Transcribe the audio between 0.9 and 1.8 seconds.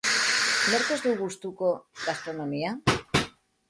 ez du gustuko